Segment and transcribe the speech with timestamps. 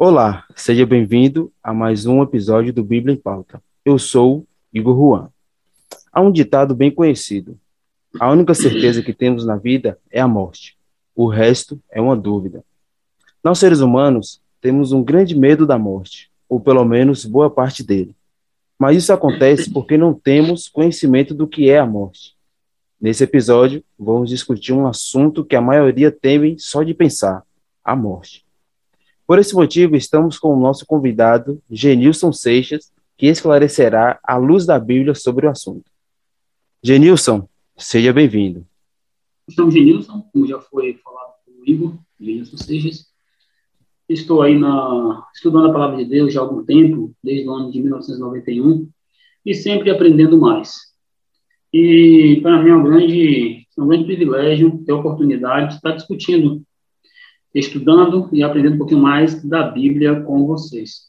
[0.00, 3.60] Olá, seja bem-vindo a mais um episódio do Bíblia em Pauta.
[3.84, 5.28] Eu sou Igor Juan.
[6.12, 7.58] Há um ditado bem conhecido:
[8.20, 10.78] a única certeza que temos na vida é a morte.
[11.16, 12.64] O resto é uma dúvida.
[13.42, 18.14] Nós, seres humanos, temos um grande medo da morte, ou pelo menos boa parte dele.
[18.78, 22.36] Mas isso acontece porque não temos conhecimento do que é a morte.
[23.00, 27.42] Nesse episódio, vamos discutir um assunto que a maioria teme só de pensar:
[27.84, 28.46] a morte.
[29.28, 34.80] Por esse motivo, estamos com o nosso convidado, Genilson Seixas, que esclarecerá a luz da
[34.80, 35.84] Bíblia sobre o assunto.
[36.82, 37.46] Genilson,
[37.76, 38.66] seja bem-vindo.
[39.46, 43.04] Então, Genilson, como já foi falado pelo Igor, Genilson Seixas,
[44.08, 47.70] estou aí na, estudando a Palavra de Deus já há algum tempo, desde o ano
[47.70, 48.88] de 1991,
[49.44, 50.74] e sempre aprendendo mais.
[51.70, 55.92] E para mim é um grande, é um grande privilégio ter a oportunidade de estar
[55.92, 56.62] discutindo
[57.54, 61.08] estudando e aprendendo um pouquinho mais da Bíblia com vocês.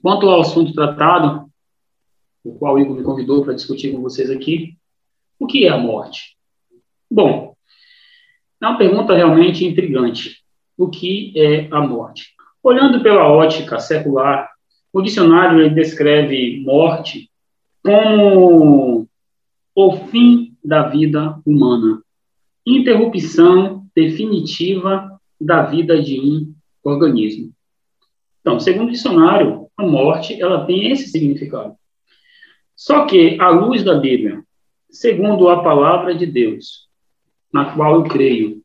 [0.00, 1.48] Quanto ao assunto tratado,
[2.44, 4.76] o qual o Igor me convidou para discutir com vocês aqui,
[5.38, 6.36] o que é a morte?
[7.10, 7.54] Bom,
[8.60, 10.42] é uma pergunta realmente intrigante.
[10.76, 12.34] O que é a morte?
[12.62, 14.48] Olhando pela ótica secular,
[14.92, 17.30] o dicionário descreve morte
[17.82, 19.08] como
[19.74, 22.02] o fim da vida humana,
[22.66, 27.52] interrupção definitiva da vida de um organismo.
[28.40, 31.74] Então, segundo o dicionário, a morte ela tem esse significado.
[32.74, 34.42] Só que, à luz da Bíblia,
[34.90, 36.88] segundo a palavra de Deus,
[37.52, 38.62] na qual eu creio,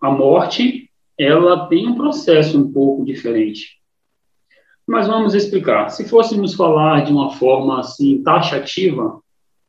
[0.00, 3.80] a morte ela tem um processo um pouco diferente.
[4.86, 5.88] Mas vamos explicar.
[5.88, 9.20] Se fôssemos falar de uma forma assim taxativa,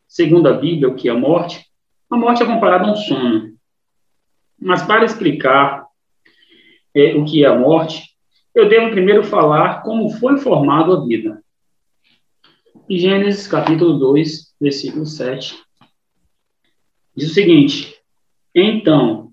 [0.08, 1.66] segundo a Bíblia, o que é a morte,
[2.10, 3.57] a morte é comparada a um sono.
[4.60, 5.86] Mas para explicar
[6.94, 8.04] é, o que é a morte,
[8.56, 11.44] eu devo primeiro falar como foi formada a vida.
[12.90, 15.56] Em Gênesis capítulo 2, versículo 7,
[17.16, 17.96] diz o seguinte:
[18.56, 19.32] Então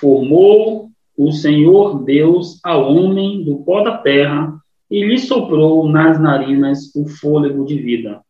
[0.00, 4.58] formou o Senhor Deus ao homem do pó da terra
[4.90, 8.22] e lhe soprou nas narinas o fôlego de vida.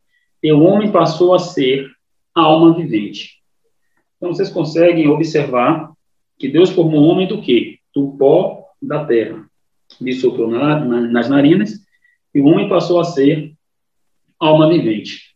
[0.42, 1.90] E o homem passou a ser
[2.34, 3.42] alma vivente.
[4.16, 5.93] Então vocês conseguem observar
[6.38, 7.78] que Deus formou o homem do quê?
[7.94, 9.48] Do pó da terra.
[10.00, 11.80] Lhe soprou na, na, nas narinas
[12.34, 13.54] e o homem passou a ser
[14.38, 15.34] alma vivente.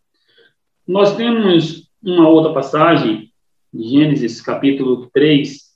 [0.86, 3.32] Nós temos uma outra passagem,
[3.72, 5.68] Gênesis capítulo 3,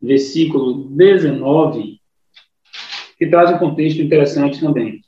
[0.00, 2.00] versículo 19,
[3.18, 5.00] que traz um contexto interessante também.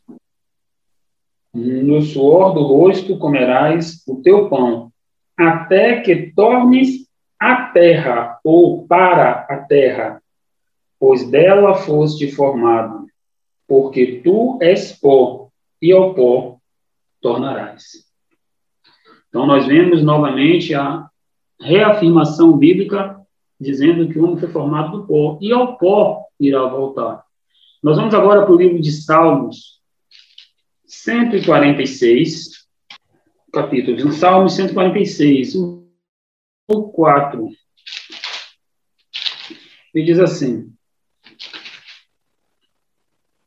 [1.53, 4.93] No suor do rosto comerás o teu pão,
[5.37, 7.06] até que tornes
[7.39, 10.23] a terra ou para a terra,
[10.99, 13.07] pois dela foste formado,
[13.69, 16.59] porque tu és pó e ao pó
[17.21, 18.07] tornarás.
[19.29, 21.09] Então nós vemos novamente a
[21.61, 23.21] reafirmação bíblica
[23.61, 27.25] dizendo que o homem foi formado do pó e ao pó irá voltar.
[27.83, 29.81] Nós vamos agora para o livro de Salmos
[30.87, 32.67] 146,
[33.53, 35.55] capítulo de Salmos 146,
[36.69, 37.49] 4.
[39.95, 40.73] E diz assim: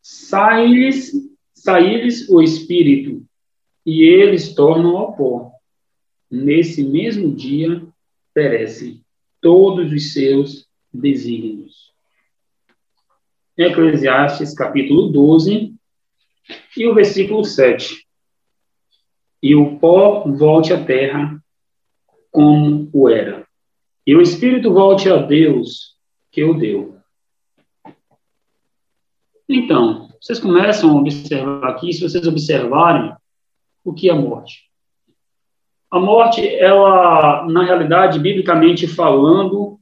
[0.02, 1.12] Sai-lhes
[1.54, 3.26] sai o espírito,
[3.86, 5.52] e eles tornam ao pó.
[6.32, 7.86] Nesse mesmo dia
[8.34, 9.04] perecem
[9.42, 11.94] todos os seus desígnios.
[13.58, 15.76] Eclesiastes capítulo 12
[16.78, 18.08] e o versículo 7.
[19.42, 21.39] E o pó volte à terra
[22.32, 23.48] como o era.
[24.06, 25.96] E o Espírito volte a Deus
[26.32, 26.98] que o deu.
[29.48, 33.14] Então, vocês começam a observar aqui, se vocês observarem,
[33.84, 34.70] o que é a morte.
[35.90, 39.80] A morte, ela, na realidade, biblicamente falando,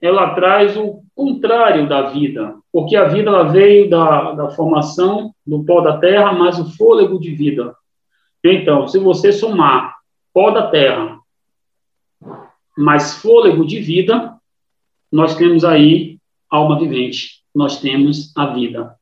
[0.00, 5.64] ela traz o contrário da vida, porque a vida ela veio da, da formação do
[5.64, 7.74] pó da terra, mais o fôlego de vida.
[8.44, 9.96] Então, se você somar
[10.32, 11.11] pó da terra
[12.76, 14.38] mais fôlego de vida,
[15.10, 18.96] nós temos aí alma vivente, nós temos a vida.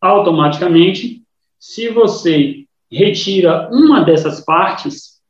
[0.00, 1.22] Automaticamente,
[1.58, 5.20] se você retira uma dessas partes,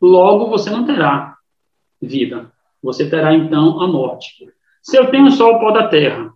[0.00, 1.36] logo você não terá
[2.00, 2.52] vida.
[2.82, 4.46] Você terá então a morte.
[4.82, 6.32] Se eu tenho só o pó da terra,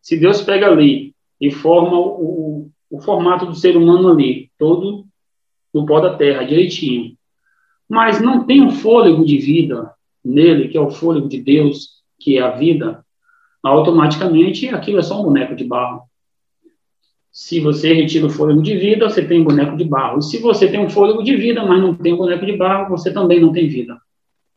[0.00, 5.06] se Deus pega ali e forma o, o formato do ser humano ali, todo
[5.72, 7.16] do pó da terra, direitinho,
[7.92, 9.92] mas não tem um fôlego de vida
[10.24, 13.04] nele, que é o fôlego de Deus, que é a vida,
[13.62, 16.04] automaticamente aquilo é só um boneco de barro.
[17.30, 20.20] Se você retira o fôlego de vida, você tem um boneco de barro.
[20.20, 22.88] E se você tem um fôlego de vida, mas não tem um boneco de barro,
[22.88, 24.00] você também não tem vida.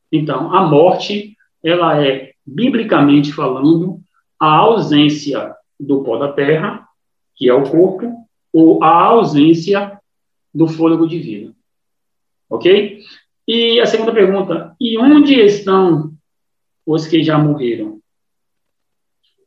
[0.10, 4.00] Então, a morte, ela é, biblicamente falando,
[4.40, 6.88] a ausência do pó da terra,
[7.36, 8.16] que é o corpo,
[8.54, 10.00] ou a ausência
[10.54, 11.54] do fôlego de vida.
[12.50, 13.04] Ok?
[13.48, 16.14] E a segunda pergunta: e onde estão
[16.86, 18.02] os que já morreram?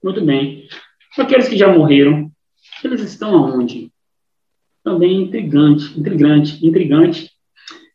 [0.02, 0.68] Muito bem.
[1.18, 2.30] Aqueles que já morreram,
[2.84, 3.92] eles estão aonde?
[4.84, 7.30] Também intrigante, intrigante, intrigante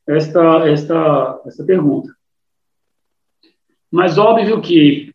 [0.06, 2.14] esta, esta, esta pergunta.
[3.90, 5.14] Mas óbvio que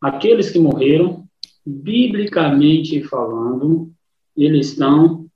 [0.00, 1.26] aqueles que morreram,
[1.66, 3.92] biblicamente falando,
[4.36, 5.26] eles estão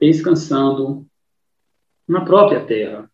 [0.00, 1.06] descansando
[2.06, 3.10] na própria terra.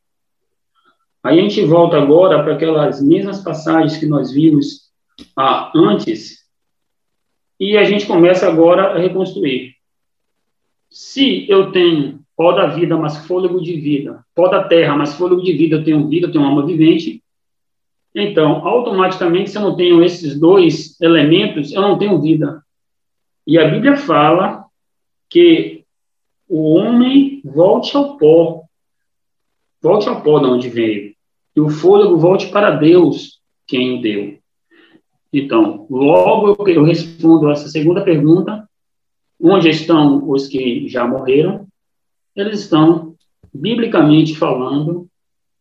[1.23, 4.91] Aí a gente volta agora para aquelas mesmas passagens que nós vimos
[5.37, 6.43] ah, antes,
[7.61, 9.75] e a gente começa agora a reconstruir.
[10.91, 15.43] Se eu tenho pó da vida, mas fôlego de vida, pó da terra, mas fôlego
[15.43, 17.23] de vida, eu tenho vida, eu tenho alma vivente,
[18.15, 22.63] então, automaticamente, se eu não tenho esses dois elementos, eu não tenho vida.
[23.47, 24.67] E a Bíblia fala
[25.31, 25.85] que
[26.47, 28.65] o homem volte ao pó,
[29.81, 31.12] volte ao pó de onde veio,
[31.55, 34.39] e o fôlego volte para Deus, quem o deu.
[35.33, 38.69] Então, logo eu respondo essa segunda pergunta:
[39.41, 41.67] onde estão os que já morreram?
[42.35, 43.15] Eles estão,
[43.53, 45.09] biblicamente falando,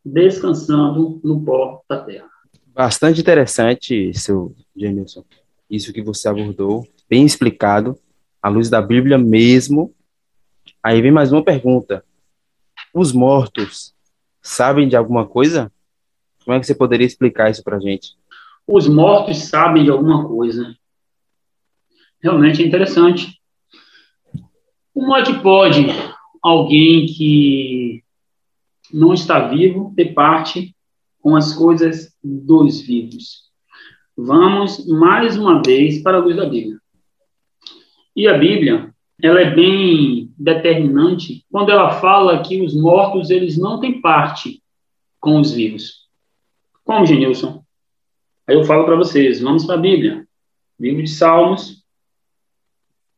[0.03, 2.29] descansando no pó da terra.
[2.67, 5.23] Bastante interessante, seu Genilson,
[5.69, 7.97] isso que você abordou, bem explicado,
[8.41, 9.93] à luz da Bíblia mesmo.
[10.81, 12.03] Aí vem mais uma pergunta:
[12.93, 13.93] os mortos
[14.41, 15.71] sabem de alguma coisa?
[16.43, 18.15] Como é que você poderia explicar isso para gente?
[18.67, 20.75] os mortos sabem de alguma coisa.
[22.21, 23.39] Realmente é interessante.
[24.93, 25.87] Como é que pode
[26.41, 28.03] alguém que
[28.93, 30.75] não está vivo ter parte
[31.19, 33.49] com as coisas dos vivos?
[34.15, 36.77] Vamos mais uma vez para a luz da Bíblia.
[38.15, 43.79] E a Bíblia, ela é bem determinante quando ela fala que os mortos eles não
[43.79, 44.61] têm parte
[45.19, 46.00] com os vivos.
[46.83, 47.63] Como, Genilson?
[48.47, 50.27] Aí eu falo para vocês, vamos para a Bíblia.
[50.79, 51.85] Livro de Salmos,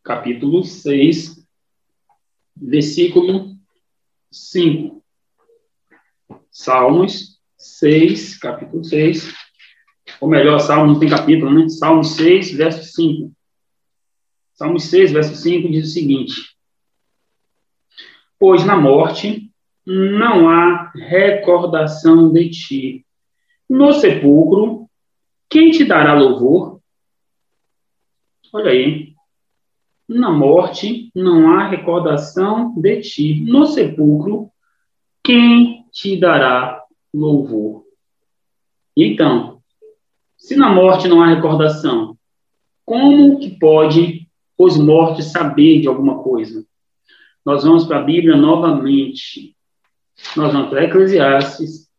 [0.04, 1.48] capítulo 6,
[2.56, 3.56] versículo
[4.31, 5.01] 5.
[6.51, 9.33] Salmos 6, capítulo 6.
[10.19, 11.69] Ou melhor, Salmo não tem capítulo, né?
[11.69, 13.33] Salmo 6, verso 5.
[14.54, 16.57] Salmo 6, verso 5 diz o seguinte:
[18.38, 19.50] Pois na morte
[19.86, 23.02] não há recordação de ti.
[23.73, 24.87] No sepulcro
[25.49, 26.79] quem te dará louvor?
[28.53, 29.15] Olha aí.
[30.07, 33.43] Na morte não há recordação de ti.
[33.43, 34.51] No sepulcro,
[35.23, 37.83] quem te dará louvor?
[38.95, 39.59] Então,
[40.37, 42.15] se na morte não há recordação,
[42.85, 46.63] como que pode os mortos saber de alguma coisa?
[47.43, 49.57] Nós vamos para a Bíblia novamente.
[50.37, 51.91] Nós vamos para Eclesiastes,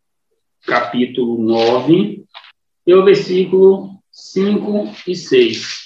[0.67, 2.25] capítulo 9,
[2.87, 5.85] e o versículo 5 e 6.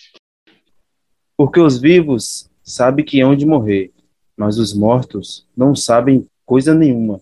[1.36, 3.92] Porque os vivos sabem que hão de morrer,
[4.36, 7.20] mas os mortos não sabem coisa nenhuma.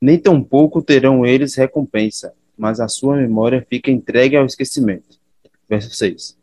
[0.00, 5.18] Nem tampouco terão eles recompensa, mas a sua memória fica entregue ao esquecimento.
[5.68, 6.36] Verso 6.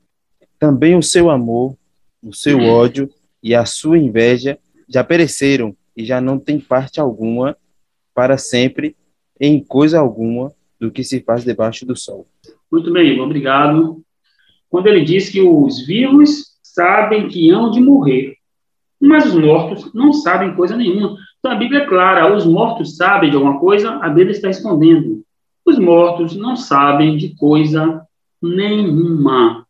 [0.60, 1.75] Também o seu amor,
[2.24, 3.10] o seu ódio
[3.41, 4.57] e a sua inveja
[4.88, 7.57] já pereceram e já não têm parte alguma
[8.13, 8.95] para sempre
[9.39, 12.27] em coisa alguma do que se faz debaixo do sol.
[12.71, 14.01] Muito bem, obrigado.
[14.69, 18.35] Quando ele diz que os vivos sabem que hão de morrer,
[18.99, 21.17] mas os mortos não sabem coisa nenhuma.
[21.39, 25.23] Então a Bíblia é clara: os mortos sabem de alguma coisa, a Bíblia está respondendo.
[25.65, 28.01] Os mortos não sabem de coisa
[28.41, 29.65] nenhuma.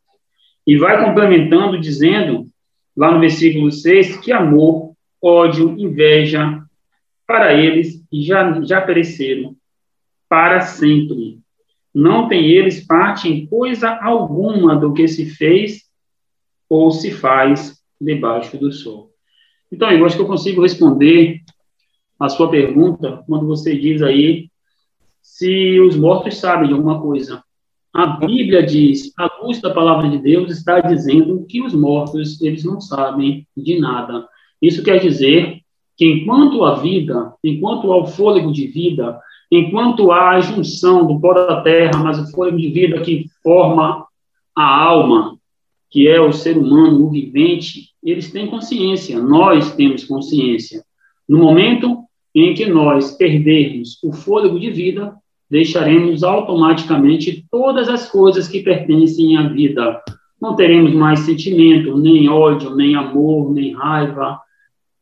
[0.66, 2.48] E vai complementando, dizendo,
[2.96, 6.64] lá no versículo 6, que amor, ódio, inveja,
[7.28, 9.56] para eles já, já pereceram
[10.28, 11.40] para sempre
[11.96, 15.86] não têm eles parte em coisa alguma do que se fez
[16.70, 19.12] ou se faz debaixo do sol.
[19.72, 21.42] Então, eu acho que eu consigo responder
[22.20, 24.50] a sua pergunta quando você diz aí
[25.22, 27.42] se os mortos sabem de alguma coisa.
[27.94, 32.66] A Bíblia diz, a luz da palavra de Deus está dizendo que os mortos, eles
[32.66, 34.28] não sabem de nada.
[34.62, 35.62] Isso quer dizer
[35.98, 39.20] que enquanto a vida, enquanto há o fôlego de vida,
[39.52, 44.06] enquanto há a junção do pó da terra, mas o fôlego de vida que forma
[44.56, 45.38] a alma,
[45.90, 50.84] que é o ser humano, o vivente, eles têm consciência, nós temos consciência.
[51.28, 55.16] No momento em que nós perdermos o fôlego de vida,
[55.50, 60.02] deixaremos automaticamente todas as coisas que pertencem à vida.
[60.42, 64.40] Não teremos mais sentimento, nem ódio, nem amor, nem raiva,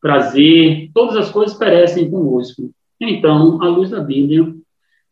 [0.04, 2.70] prazer, todas as coisas perecem conosco.
[3.00, 4.54] Então, à luz da Bíblia,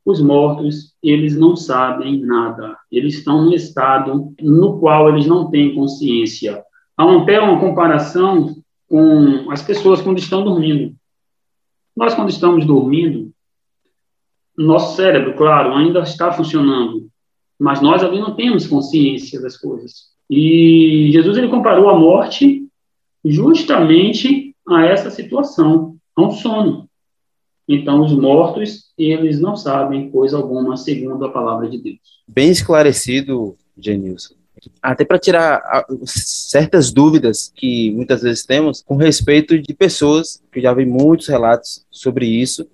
[0.04, 2.76] os mortos, eles não sabem nada.
[2.90, 6.62] Eles estão no estado no qual eles não têm consciência.
[6.94, 8.54] Há até uma comparação
[8.86, 10.94] com as pessoas quando estão dormindo.
[11.96, 13.32] Nós, quando estamos dormindo,
[14.54, 17.08] nosso cérebro, claro, ainda está funcionando,
[17.58, 20.10] mas nós ali não temos consciência das coisas.
[20.28, 22.68] E Jesus ele comparou a morte
[23.24, 26.88] justamente a essa situação, a um sono.
[27.68, 31.98] Então, os mortos, eles não sabem coisa alguma, segundo a palavra de Deus.
[32.26, 34.34] Bem esclarecido, Genilson.
[34.80, 40.72] Até para tirar certas dúvidas que muitas vezes temos com respeito de pessoas, que já
[40.72, 42.68] vi muitos relatos sobre isso,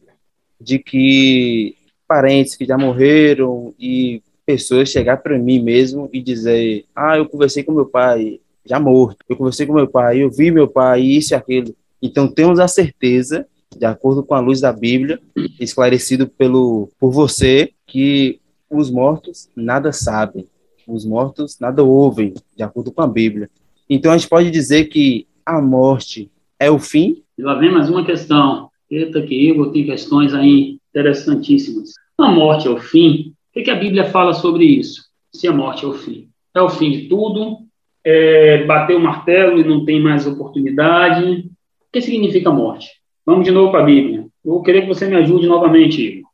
[0.61, 1.77] de que
[2.07, 7.63] parentes que já morreram e pessoas chegar para mim mesmo e dizer: Ah, eu conversei
[7.63, 11.33] com meu pai, já morto, eu conversei com meu pai, eu vi meu pai, isso
[11.33, 11.75] e aquilo.
[12.03, 13.47] Então, temos a certeza
[13.77, 15.21] de acordo com a luz da Bíblia,
[15.61, 20.47] esclarecido pelo, por você, que os mortos nada sabem,
[20.87, 23.51] os mortos nada ouvem, de acordo com a Bíblia.
[23.89, 27.23] Então a gente pode dizer que a morte é o fim?
[27.37, 28.69] E lá vem mais uma questão.
[28.91, 31.93] Eita, que Igor tem questões aí interessantíssimas.
[32.19, 33.35] A morte é o fim?
[33.55, 35.05] O que, a Bíblia fala sobre isso?
[35.33, 36.29] Se a morte é o fim.
[36.55, 37.59] É o fim de tudo?
[38.05, 41.51] É bater o martelo e não tem mais oportunidade?
[41.89, 42.89] O que significa morte?
[43.25, 44.21] Vamos de novo para a Bíblia.
[44.45, 46.31] Eu vou querer que você me ajude novamente, Igor.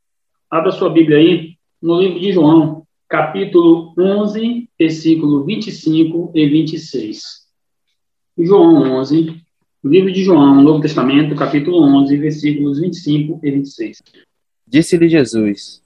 [0.50, 7.22] Abra sua Bíblia aí, no livro de João, capítulo 11, versículo 25 e 26.
[8.38, 9.42] João 11,
[9.84, 14.02] livro de João, Novo Testamento, capítulo 11, versículos 25 e 26.
[14.66, 15.82] Disse-lhe Jesus: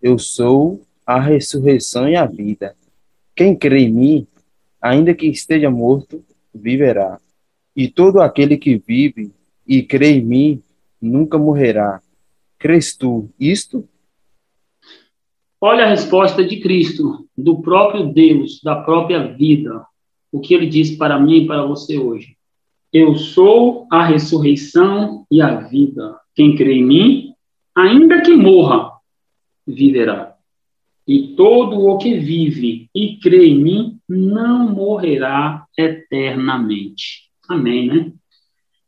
[0.00, 2.74] Eu sou a ressurreição e a vida.
[3.34, 4.26] Quem crê em mim,
[4.82, 7.20] ainda que esteja morto, viverá.
[7.74, 9.32] E todo aquele que vive
[9.66, 10.62] e crê em mim,
[11.00, 12.02] nunca morrerá.
[12.58, 13.88] Crês tu isto?
[15.60, 19.86] Olha a resposta de Cristo, do próprio Deus, da própria vida.
[20.32, 22.36] O que ele diz para mim e para você hoje.
[22.92, 26.18] Eu sou a ressurreição e a vida.
[26.34, 27.34] Quem crê em mim,
[27.74, 28.90] ainda que morra,
[29.66, 30.34] viverá.
[31.06, 37.30] E todo o que vive e crê em mim não morrerá eternamente.
[37.48, 38.12] Amém, né?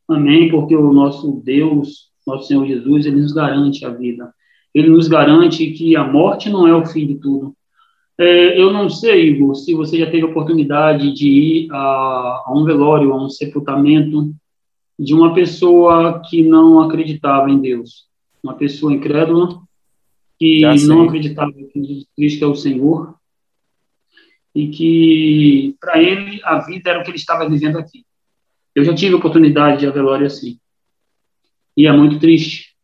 [0.08, 4.32] Amém, porque o nosso Deus, nosso Senhor Jesus, ele nos garante a vida.
[4.74, 7.54] Ele nos garante que a morte não é o fim de tudo.
[8.18, 11.76] É, eu não sei, Igor, se você já teve a oportunidade de ir a,
[12.46, 14.32] a um velório, a um sepultamento
[14.98, 18.06] de uma pessoa que não acreditava em Deus,
[18.42, 19.58] uma pessoa incrédula
[20.38, 23.14] que não acreditava que Jesus Cristo é o Senhor
[24.54, 28.04] e que para ele a vida era o que ele estava vivendo aqui.
[28.74, 30.58] Eu já tive oportunidade de a velório assim.
[31.76, 32.74] E é muito triste.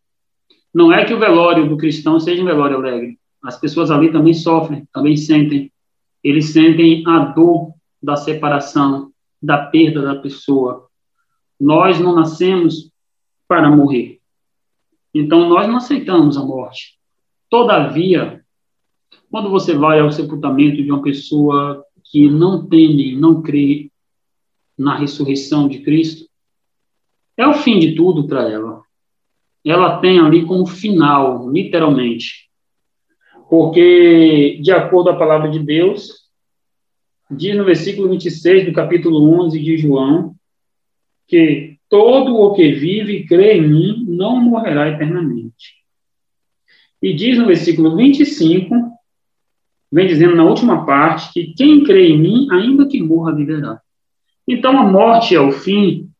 [0.75, 3.19] Não é que o velório do cristão seja um velório alegre.
[3.43, 5.73] As pessoas ali também sofrem, também sentem.
[6.23, 9.12] Eles sentem a dor da separação,
[9.43, 10.89] da perda da pessoa.
[11.59, 12.91] Nós não nascemos
[13.49, 14.21] para morrer.
[15.15, 16.99] Então, nós não aceitamos a morte.
[17.49, 18.39] Todavia,
[19.31, 23.90] quando você vai ao sepultamento de uma pessoa que não teme, não crê
[24.76, 26.29] na ressurreição de Cristo,
[27.37, 28.83] é o fim de tudo para ela.
[29.64, 32.50] Ela tem ali como final, literalmente.
[33.49, 36.29] Porque, de acordo com a palavra de Deus,
[37.31, 40.35] diz no versículo 26 do capítulo 11 de João,
[41.26, 45.75] que todo o que vive e crê em mim não morrerá eternamente.
[47.02, 48.75] E diz no versículo 25,
[49.90, 53.80] vem dizendo na última parte, que quem crê em mim, ainda que morra, viverá.
[54.47, 56.11] Então, a morte é o fim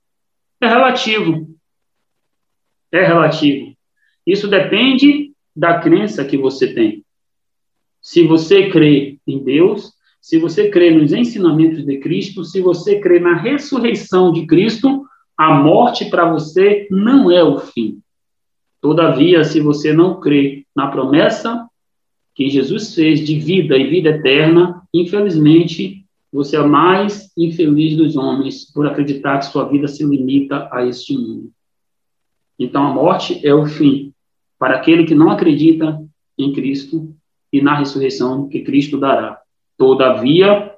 [0.61, 1.49] é relativo.
[2.93, 3.75] É relativo.
[4.27, 7.05] Isso depende da crença que você tem.
[8.03, 13.19] Se você crê em Deus, se você crê nos ensinamentos de Cristo, se você crê
[13.19, 15.05] na ressurreição de Cristo,
[15.37, 18.01] a morte para você não é o fim.
[18.81, 21.70] Todavia, se você não crê na promessa
[22.41, 28.65] que Jesus fez de vida e vida eterna, infelizmente, você é mais infeliz dos homens
[28.73, 31.51] por acreditar que sua vida se limita a este mundo.
[32.59, 34.15] Então, a morte é o fim
[34.59, 36.03] para aquele que não acredita
[36.39, 37.15] em Cristo
[37.53, 39.39] e na ressurreição que Cristo dará.
[39.77, 40.73] Todavia,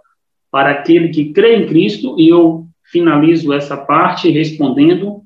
[0.51, 5.23] para aquele que crê em Cristo, e eu finalizo essa parte respondendo,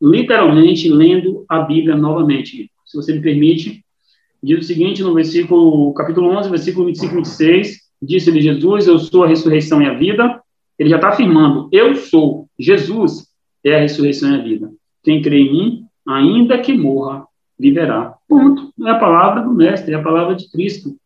[0.00, 2.70] literalmente lendo a Bíblia novamente.
[2.86, 3.84] Se você me permite,
[4.42, 9.24] diz o seguinte no versículo, capítulo 11, versículo 25 e 26, disse-lhe Jesus, eu sou
[9.24, 10.40] a ressurreição e a vida.
[10.78, 13.26] Ele já está afirmando, eu sou, Jesus
[13.62, 14.70] é a ressurreição e a vida.
[15.02, 17.26] Quem crê em mim, ainda que morra,
[17.58, 18.14] viverá.
[18.26, 18.72] Ponto.
[18.86, 20.96] É a palavra do Mestre, é a palavra de Cristo.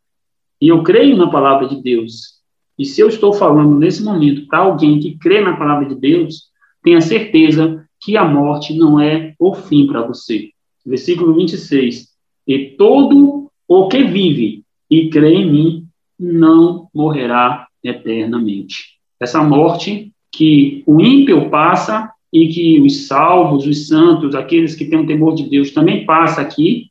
[0.61, 2.35] E eu creio na palavra de Deus.
[2.79, 6.45] E se eu estou falando nesse momento para alguém que crê na palavra de Deus,
[6.83, 10.51] tenha certeza que a morte não é o fim para você.
[10.87, 12.14] Versículo 26.
[12.47, 18.99] E todo o que vive e crê em mim não morrerá eternamente.
[19.19, 25.01] Essa morte que o ímpio passa e que os salvos, os santos, aqueles que têm
[25.01, 26.91] o temor de Deus também passa aqui,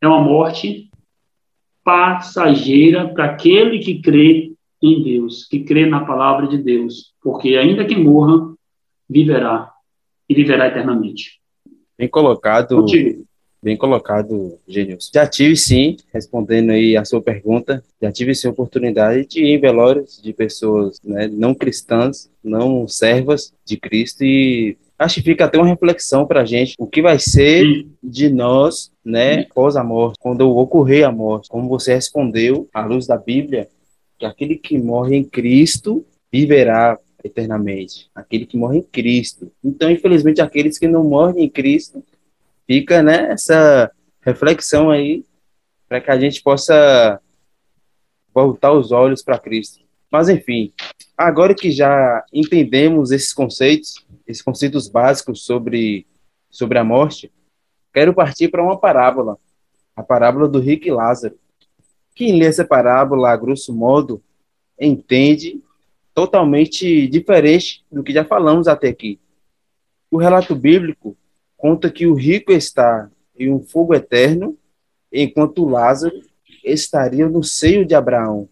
[0.00, 0.90] é uma morte
[1.82, 7.84] passageira para aquele que crê em Deus, que crê na palavra de Deus, porque ainda
[7.84, 8.54] que morra,
[9.08, 9.70] viverá
[10.28, 11.40] e viverá eternamente.
[11.98, 13.26] Bem colocado, Contigo.
[13.62, 15.10] Bem colocado, Gênios.
[15.12, 19.56] Já tive sim, respondendo aí a sua pergunta, já tive sim a oportunidade de ir
[19.56, 25.46] em velórios de pessoas né, não cristãs, não servas de Cristo e acho que fica
[25.46, 27.90] até uma reflexão para a gente, o que vai ser Sim.
[28.02, 33.06] de nós, né, após a morte, quando ocorrer a morte, como você respondeu à luz
[33.06, 33.68] da Bíblia,
[34.18, 39.50] que aquele que morre em Cristo viverá eternamente, aquele que morre em Cristo.
[39.64, 42.04] Então, infelizmente, aqueles que não morrem em Cristo,
[42.70, 45.24] fica né, essa reflexão aí
[45.88, 47.20] para que a gente possa
[48.32, 49.84] voltar os olhos para Cristo.
[50.08, 50.72] Mas, enfim,
[51.18, 56.06] agora que já entendemos esses conceitos, esses conceitos básicos sobre,
[56.48, 57.32] sobre a morte,
[57.92, 59.36] quero partir para uma parábola,
[59.96, 61.36] a parábola do rico e Lázaro.
[62.14, 64.22] Quem lê essa parábola, a grosso modo,
[64.78, 65.60] entende
[66.14, 69.18] totalmente diferente do que já falamos até aqui.
[70.08, 71.16] O relato bíblico
[71.60, 74.56] conta que o rico está em um fogo eterno,
[75.12, 76.18] enquanto Lázaro
[76.64, 78.48] estaria no seio de Abraão.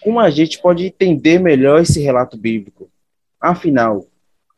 [0.00, 2.90] Como a gente pode entender melhor esse relato bíblico?
[3.40, 4.06] Afinal,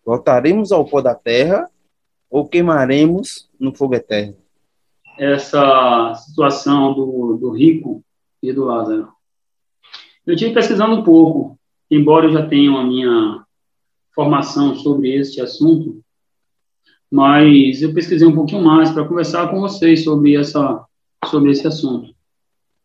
[0.05, 1.71] voltaremos ao pó da terra
[2.29, 4.37] ou queimaremos no fogo eterno?
[5.17, 8.03] Essa situação do, do rico
[8.43, 9.09] e do Lázaro.
[10.27, 11.59] Eu tive pesquisando um pouco,
[11.91, 13.45] embora eu já tenha a minha
[14.15, 16.03] formação sobre este assunto,
[17.11, 20.85] mas eu pesquisei um pouquinho mais para conversar com vocês sobre essa
[21.27, 22.15] sobre esse assunto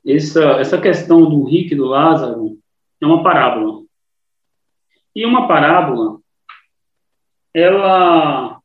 [0.05, 2.57] essa, essa questão do rico e do Lázaro
[3.01, 3.83] é uma parábola.
[5.15, 6.19] E uma parábola,
[7.53, 8.59] ela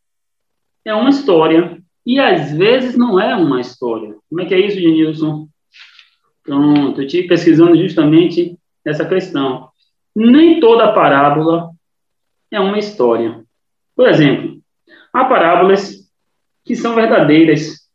[0.84, 4.16] é uma história, e às vezes não é uma história.
[4.28, 5.48] Como é que é isso, Genilson?
[6.42, 9.70] Pronto, eu estive pesquisando justamente essa questão.
[10.14, 11.70] Nem toda parábola
[12.50, 13.44] é uma história.
[13.94, 14.49] Por exemplo,
[15.12, 16.10] há parábolas
[16.64, 17.88] que são verdadeiras.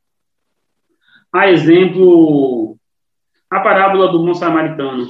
[1.31, 2.77] Há exemplo
[3.49, 5.07] a parábola do bom samaritano,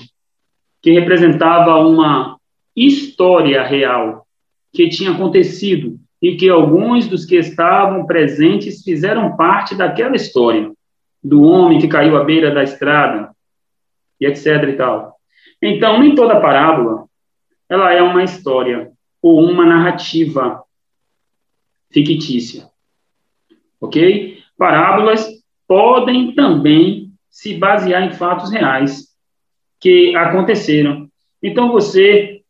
[0.81, 2.37] que representava uma
[2.75, 4.27] história real
[4.73, 10.71] que tinha acontecido e que alguns dos que estavam presentes fizeram parte daquela história
[11.23, 13.31] do homem que caiu à beira da estrada
[14.19, 15.15] e etc e tal.
[15.61, 17.05] Então, nem toda parábola
[17.69, 18.91] ela é uma história
[19.21, 20.64] ou uma narrativa
[22.03, 22.69] fictícia.
[23.79, 24.39] OK?
[24.58, 25.27] Parábolas
[25.67, 29.08] podem também se basear em fatos reais
[29.79, 31.10] que aconteceram.
[31.41, 32.41] Então, você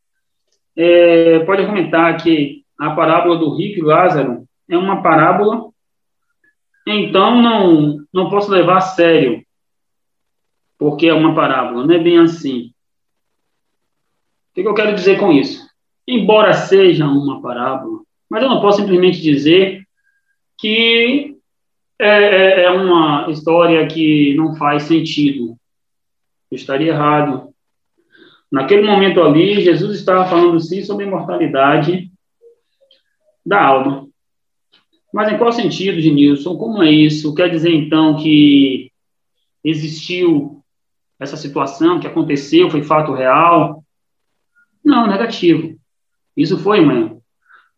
[0.76, 5.70] é, pode argumentar que a parábola do rico e Lázaro é uma parábola,
[6.88, 9.44] então não, não posso levar a sério,
[10.78, 12.72] porque é uma parábola, não é bem assim.
[14.52, 15.66] O que eu quero dizer com isso?
[16.08, 17.95] Embora seja uma parábola,
[18.36, 19.88] mas eu não posso simplesmente dizer
[20.60, 21.38] que
[21.98, 25.58] é, é, é uma história que não faz sentido.
[26.52, 27.54] Eu estaria errado.
[28.52, 32.12] Naquele momento ali, Jesus estava falando sim sobre a imortalidade
[33.46, 34.06] da alma.
[35.14, 36.58] Mas em qual sentido, Genilson?
[36.58, 37.34] Como é isso?
[37.34, 38.92] Quer dizer, então, que
[39.64, 40.62] existiu
[41.18, 43.82] essa situação, que aconteceu, foi fato real?
[44.84, 45.80] Não, negativo.
[46.36, 47.15] Isso foi uma,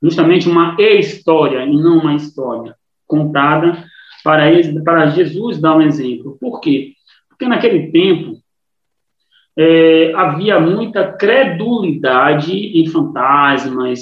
[0.02, 3.86] justamente uma história e não uma história contada
[4.24, 4.46] para,
[4.84, 6.38] para Jesus dar um exemplo.
[6.40, 6.94] Por quê?
[7.30, 8.38] Porque naquele tempo
[9.58, 14.02] é, havia muita credulidade em fantasmas,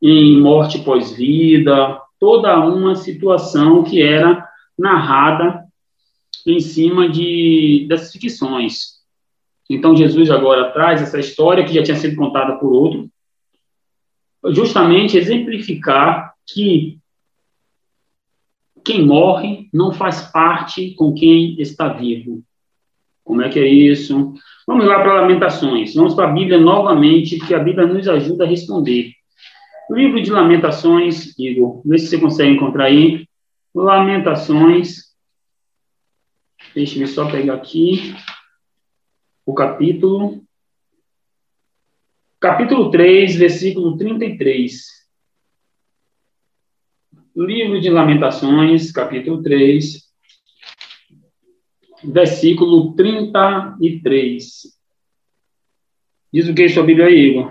[0.00, 4.46] em morte pós-vida, toda uma situação que era
[4.78, 5.64] narrada
[6.46, 8.94] em cima de dessas ficções.
[9.68, 13.08] Então, Jesus agora traz essa história que já tinha sido contada por outro,
[14.52, 16.98] justamente exemplificar que
[18.84, 22.44] quem morre não faz parte com quem está vivo.
[23.24, 24.34] Como é que é isso?
[24.66, 25.94] Vamos lá para Lamentações.
[25.94, 29.12] Vamos para a Bíblia novamente, que a Bíblia nos ajuda a responder.
[29.90, 33.26] Livro de Lamentações, Igor, vê se você consegue encontrar aí.
[33.74, 35.14] Lamentações.
[36.74, 38.14] Deixa eu só pegar aqui
[39.46, 40.43] o capítulo.
[42.44, 44.84] Capítulo 3, versículo 33.
[47.34, 50.02] Livro de Lamentações, capítulo 3,
[52.04, 54.78] versículo 33.
[56.30, 57.50] Diz o que sua Bíblia aí, Igor?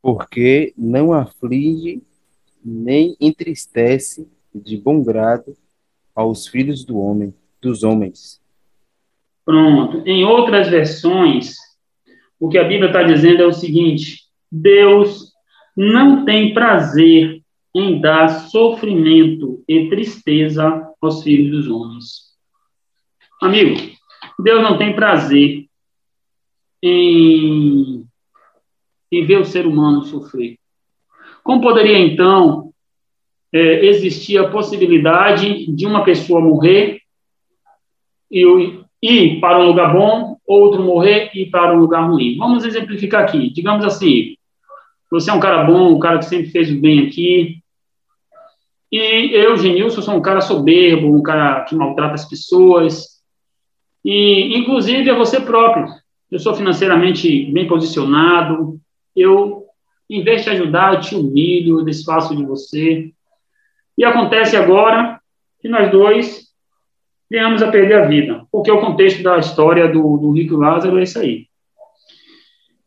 [0.00, 2.02] Porque não aflige
[2.64, 5.54] nem entristece de bom grado
[6.14, 8.42] aos filhos do homem, dos homens.
[9.44, 10.02] Pronto.
[10.06, 11.58] Em outras versões,
[12.38, 15.32] o que a Bíblia está dizendo é o seguinte: Deus
[15.76, 17.42] não tem prazer
[17.74, 22.34] em dar sofrimento e tristeza aos filhos dos homens.
[23.42, 23.76] Amigo,
[24.38, 25.66] Deus não tem prazer
[26.82, 28.06] em,
[29.10, 30.58] em ver o ser humano sofrer.
[31.42, 32.72] Como poderia, então,
[33.52, 37.00] é, existir a possibilidade de uma pessoa morrer
[38.30, 42.36] e ir para um lugar bom, outro morrer e ir para um lugar ruim?
[42.36, 43.50] Vamos exemplificar aqui.
[43.50, 44.36] Digamos assim,
[45.10, 47.62] você é um cara bom, um cara que sempre fez o bem aqui,
[48.96, 53.20] e eu, Genilson, sou um cara soberbo, um cara que maltrata as pessoas.
[54.04, 55.88] E, inclusive, é você próprio.
[56.30, 58.78] Eu sou financeiramente bem posicionado.
[59.16, 59.64] Eu,
[60.08, 63.10] em vez de ajudar, eu te humilho, eu desfaço de você.
[63.98, 65.20] E acontece agora
[65.60, 66.53] que nós dois
[67.34, 68.46] venhamos a perder a vida.
[68.52, 71.48] Porque o contexto da história do, do rico Lázaro é isso aí.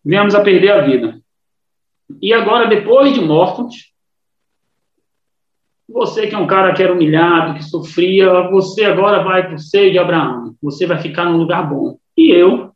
[0.06, 1.20] Venhamos a perder a vida.
[2.22, 3.92] E agora, depois de mortos,
[5.90, 9.60] você que é um cara que era humilhado, que sofria, você agora vai para o
[9.60, 10.56] seio de Abraão.
[10.62, 11.98] Você vai ficar num lugar bom.
[12.16, 12.72] E eu,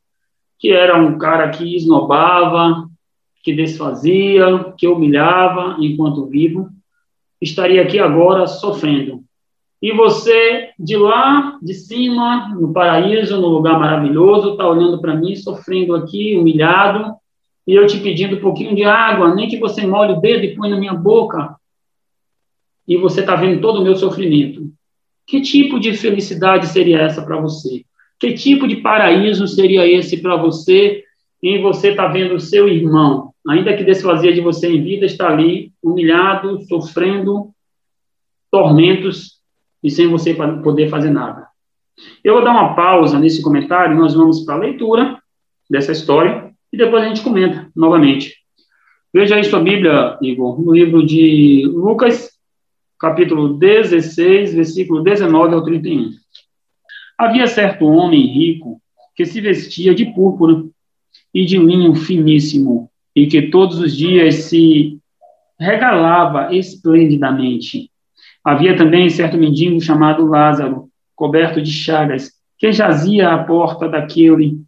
[0.59, 2.85] que era um cara que esnobava,
[3.41, 6.67] que desfazia, que humilhava enquanto vivo,
[7.39, 9.23] estaria aqui agora sofrendo.
[9.81, 15.35] E você, de lá, de cima, no paraíso, no lugar maravilhoso, está olhando para mim,
[15.35, 17.15] sofrendo aqui, humilhado,
[17.65, 20.55] e eu te pedindo um pouquinho de água, nem que você molhe o dedo e
[20.55, 21.55] põe na minha boca,
[22.87, 24.71] e você está vendo todo o meu sofrimento.
[25.25, 27.83] Que tipo de felicidade seria essa para você?
[28.19, 31.03] Que tipo de paraíso seria esse para você
[31.41, 35.27] em você está vendo o seu irmão, ainda que desfazia de você em vida, está
[35.29, 37.49] ali humilhado, sofrendo
[38.51, 39.40] tormentos
[39.83, 41.47] e sem você poder fazer nada.
[42.23, 45.19] Eu vou dar uma pausa nesse comentário, nós vamos para a leitura
[45.69, 48.35] dessa história e depois a gente comenta novamente.
[49.13, 52.29] Veja aí sua Bíblia, Igor, no livro de Lucas,
[52.97, 56.11] capítulo 16, versículo 19 ao 31.
[57.17, 58.81] Havia certo homem rico
[59.15, 60.63] que se vestia de púrpura
[61.33, 64.97] e de linho finíssimo e que todos os dias se
[65.59, 67.90] regalava esplendidamente.
[68.43, 74.61] Havia também certo mendigo chamado Lázaro, coberto de chagas, que jazia à porta daquele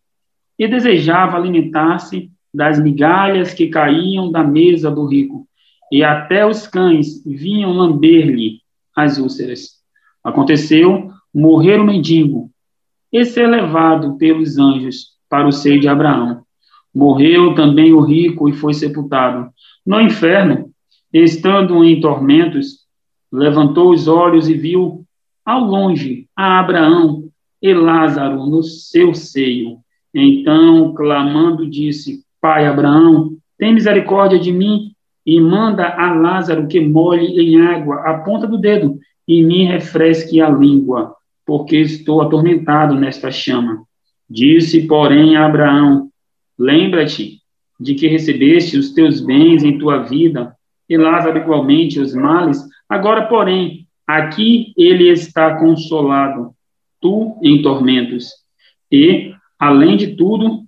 [0.57, 5.47] e desejava alimentar-se das migalhas que caíam da mesa do rico
[5.91, 8.61] e até os cães vinham lamber-lhe
[8.95, 9.73] as úlceras.
[10.23, 12.49] Aconteceu morrer o mendigo
[13.11, 16.43] e ser levado pelos anjos para o seio de Abraão.
[16.93, 19.51] Morreu também o rico e foi sepultado.
[19.85, 20.71] No inferno,
[21.11, 22.82] estando em tormentos,
[23.33, 25.03] levantou os olhos e viu
[25.43, 29.79] ao longe a Abraão e Lázaro no seu seio.
[30.13, 34.91] Então, clamando, disse: Pai Abraão, tem misericórdia de mim
[35.25, 40.39] e manda a Lázaro que molhe em água a ponta do dedo e me refresque
[40.39, 41.15] a língua,
[41.45, 43.83] porque estou atormentado nesta chama.
[44.29, 46.09] Disse, porém, a Abraão:
[46.59, 47.39] Lembra-te
[47.79, 50.55] de que recebeste os teus bens em tua vida,
[50.87, 52.61] e Lázaro igualmente os males.
[52.87, 56.53] Agora, porém, aqui ele está consolado,
[57.01, 58.29] tu em tormentos.
[58.91, 60.63] E, além de tudo,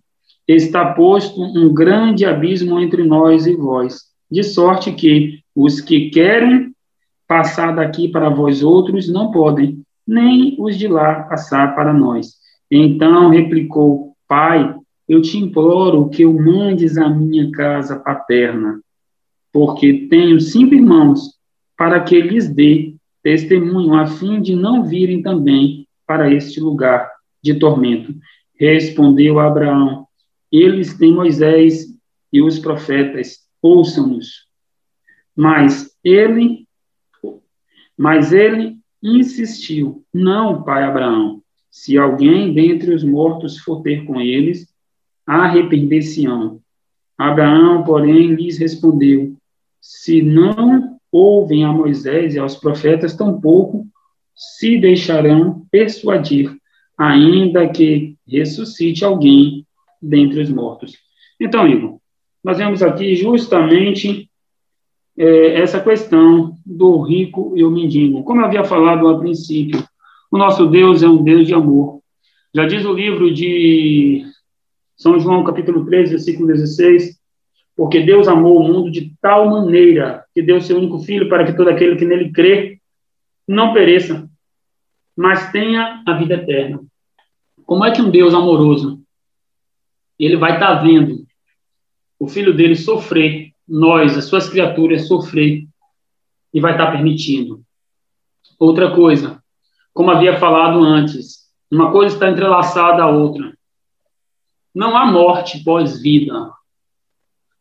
[0.47, 6.73] está posto um grande abismo entre nós e vós de sorte que os que querem
[7.27, 12.33] passar daqui para vós outros não podem, nem os de lá passar para nós.
[12.69, 14.75] Então replicou: Pai,
[15.07, 18.81] eu te imploro que o mandes à minha casa paterna,
[19.51, 21.35] porque tenho cinco irmãos,
[21.77, 27.11] para que lhes dê testemunho, a fim de não virem também para este lugar
[27.41, 28.15] de tormento.
[28.53, 30.07] Respondeu Abraão:
[30.51, 31.87] Eles têm Moisés
[32.31, 34.45] e os profetas, ouçam-nos.
[35.35, 36.67] Mas ele,
[37.97, 41.41] mas ele insistiu: Não, pai Abraão.
[41.69, 44.73] Se alguém dentre os mortos for ter com eles,
[45.25, 46.61] arrepender-se-ão.
[47.17, 49.35] Abraão, porém, lhes respondeu:
[49.81, 53.87] Se não ouvem a Moisés e aos profetas, tampouco
[54.35, 56.53] se deixarão persuadir,
[56.97, 59.65] ainda que ressuscite alguém
[60.01, 60.97] dentre os mortos.
[61.39, 61.99] Então, Igor,
[62.43, 64.29] nós vemos aqui justamente
[65.17, 68.23] é, essa questão do rico e o mendigo.
[68.23, 69.81] Como eu havia falado a princípio,
[70.29, 72.01] o nosso Deus é um Deus de amor.
[72.53, 74.25] Já diz o livro de
[74.97, 77.17] São João, capítulo 13, versículo 16,
[77.75, 81.53] porque Deus amou o mundo de tal maneira que deu seu único filho para que
[81.53, 82.79] todo aquele que nele crê
[83.47, 84.29] não pereça,
[85.15, 86.81] mas tenha a vida eterna.
[87.65, 89.01] Como é que um Deus amoroso
[90.17, 91.25] ele vai estar tá vendo
[92.17, 95.67] o filho dele sofrer, nós, as suas criaturas sofrer
[96.53, 97.61] e vai estar tá permitindo?
[98.57, 99.43] Outra coisa,
[99.93, 103.53] como havia falado antes, uma coisa está entrelaçada à outra.
[104.73, 106.51] Não há morte pós-vida.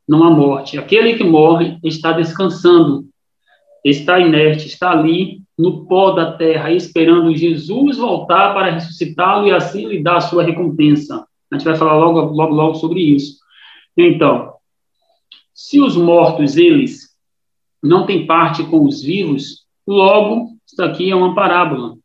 [0.06, 0.78] Não há morte.
[0.78, 3.06] Aquele que morre está descansando,
[3.84, 9.86] está inerte, está ali no pó da terra, esperando Jesus voltar para ressuscitá-lo e assim
[9.86, 11.24] lhe dar a sua recompensa.
[11.50, 13.38] A gente vai falar logo, logo, logo sobre isso.
[13.96, 14.54] Então,
[15.54, 17.14] se os mortos, eles,
[17.82, 21.96] não têm parte com os vivos, logo, isso aqui é uma parábola.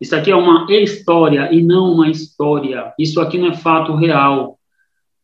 [0.00, 2.92] Isso aqui é uma história e não uma história.
[2.98, 4.58] Isso aqui não é fato real.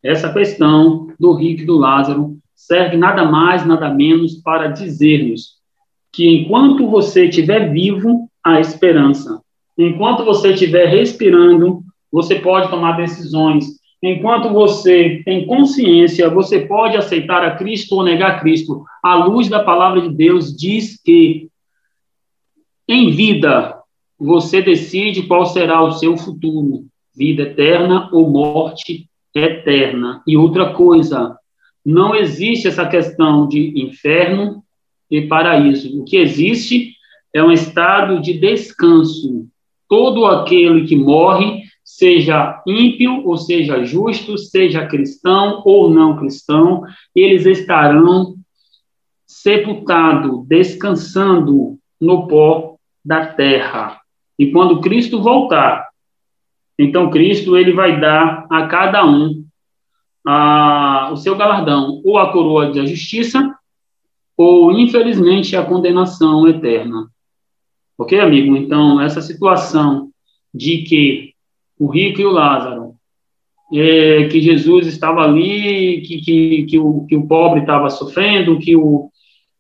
[0.03, 5.59] Essa questão do rico e do Lázaro serve nada mais, nada menos para dizer-nos
[6.13, 9.41] que enquanto você estiver vivo, há esperança.
[9.77, 13.79] Enquanto você estiver respirando, você pode tomar decisões.
[14.03, 18.85] Enquanto você tem consciência, você pode aceitar a Cristo ou negar Cristo.
[19.03, 21.49] A luz da palavra de Deus diz que
[22.89, 23.77] em vida
[24.19, 30.23] você decide qual será o seu futuro, vida eterna ou morte eterna.
[30.27, 31.37] E outra coisa,
[31.85, 34.63] não existe essa questão de inferno
[35.11, 36.01] e paraíso.
[36.01, 36.95] O que existe
[37.33, 39.47] é um estado de descanso.
[39.89, 46.83] Todo aquele que morre, seja ímpio ou seja justo, seja cristão ou não cristão,
[47.15, 48.35] eles estarão
[49.27, 53.99] sepultados, descansando no pó da terra.
[54.39, 55.88] E quando Cristo voltar,
[56.79, 59.45] então Cristo ele vai dar a cada um
[60.27, 63.55] a, o seu galardão, ou a coroa da justiça,
[64.37, 67.09] ou infelizmente a condenação eterna.
[67.97, 68.57] Ok, amigo?
[68.57, 70.11] Então, essa situação
[70.55, 71.33] de que
[71.79, 72.95] o rico e o Lázaro,
[73.73, 78.77] é, que Jesus estava ali, que, que, que, o, que o pobre estava sofrendo, que
[78.77, 79.11] o,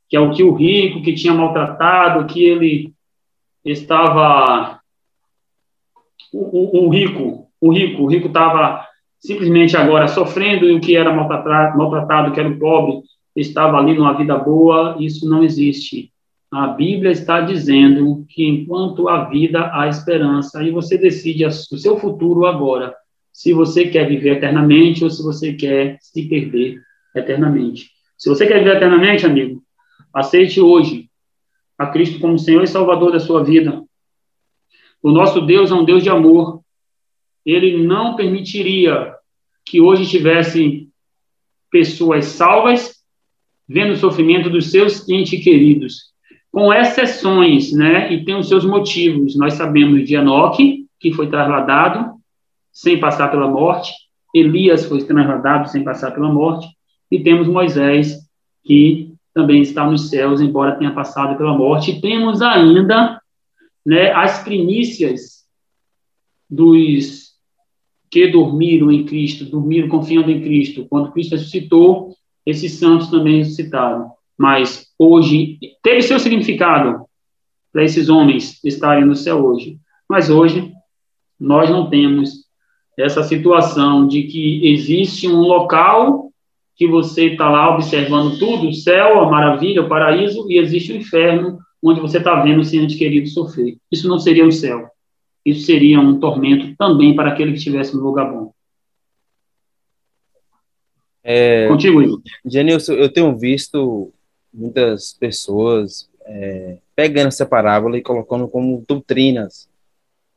[0.08, 2.92] que é o que o rico que tinha maltratado, que ele
[3.64, 4.77] estava
[6.32, 8.84] o, rico, o rico, o rico estava
[9.18, 13.02] simplesmente agora sofrendo e o que era maltratado, maltratado, que era o pobre,
[13.34, 16.12] estava ali numa vida boa, isso não existe.
[16.50, 21.98] A Bíblia está dizendo que enquanto há vida, há esperança, e você decide o seu
[21.98, 22.94] futuro agora,
[23.32, 26.80] se você quer viver eternamente ou se você quer se perder
[27.14, 27.90] eternamente.
[28.16, 29.62] Se você quer viver eternamente, amigo,
[30.12, 31.08] aceite hoje
[31.78, 33.82] a Cristo como Senhor e Salvador da sua vida.
[35.02, 36.60] O nosso Deus é um Deus de amor.
[37.44, 39.14] Ele não permitiria
[39.64, 40.88] que hoje tivesse
[41.70, 42.96] pessoas salvas
[43.68, 46.12] vendo o sofrimento dos seus entes queridos,
[46.50, 48.12] com exceções, né?
[48.12, 49.36] E tem os seus motivos.
[49.36, 52.18] Nós sabemos de Enoque, que foi trasladado
[52.72, 53.92] sem passar pela morte,
[54.34, 56.68] Elias foi trasladado sem passar pela morte,
[57.10, 58.18] e temos Moisés,
[58.64, 61.92] que também está nos céus, embora tenha passado pela morte.
[61.92, 63.17] E temos ainda
[63.88, 65.46] né, as primícias
[66.48, 67.28] dos
[68.10, 70.86] que dormiram em Cristo, dormiram confiando em Cristo.
[70.90, 74.10] Quando Cristo ressuscitou, esses santos também ressuscitaram.
[74.36, 77.06] Mas hoje, teve seu significado
[77.72, 79.78] para esses homens estarem no céu hoje.
[80.06, 80.70] Mas hoje,
[81.40, 82.44] nós não temos
[82.98, 86.30] essa situação de que existe um local
[86.76, 90.96] que você está lá observando tudo, o céu, a maravilha, o paraíso, e existe o
[90.96, 93.76] inferno, onde você está vendo o seu ente querido sofrer.
[93.90, 94.90] Isso não seria o céu.
[95.44, 98.52] Isso seria um tormento também para aquele que estivesse no lugar bom.
[101.22, 102.20] É, Contigo, Igor.
[102.44, 104.12] Genilson, eu tenho visto
[104.52, 109.68] muitas pessoas é, pegando essa parábola e colocando como doutrinas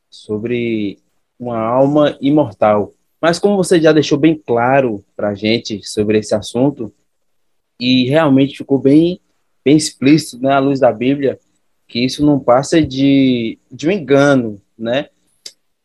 [0.09, 0.99] sobre
[1.39, 2.93] uma alma imortal.
[3.21, 6.93] Mas como você já deixou bem claro para a gente sobre esse assunto,
[7.79, 9.19] e realmente ficou bem,
[9.63, 11.39] bem explícito né, à luz da Bíblia,
[11.87, 15.09] que isso não passa de, de um engano, né?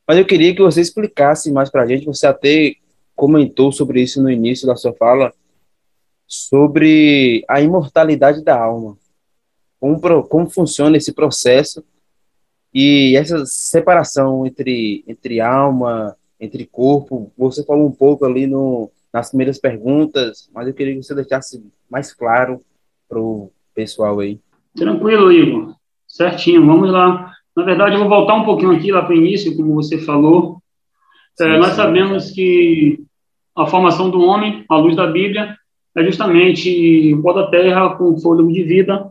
[0.07, 2.77] Mas eu queria que você explicasse mais para a gente, você até
[3.15, 5.33] comentou sobre isso no início da sua fala,
[6.27, 8.97] sobre a imortalidade da alma.
[9.81, 11.85] Como, como funciona esse processo
[12.73, 17.33] e essa separação entre, entre alma, entre corpo.
[17.37, 21.65] Você falou um pouco ali no, nas primeiras perguntas, mas eu queria que você deixasse
[21.91, 22.63] mais claro
[23.09, 24.41] para o pessoal aí.
[24.75, 25.77] Tranquilo, Igor.
[26.09, 27.33] Certinho, vamos lá.
[27.55, 30.63] Na verdade, eu vou voltar um pouquinho aqui lá para o início, como você falou.
[31.39, 31.77] É, sim, é, nós sim.
[31.77, 33.05] sabemos que
[33.55, 35.57] a formação do homem, à luz da Bíblia,
[35.95, 39.11] é justamente o pó da terra com fôlego de vida.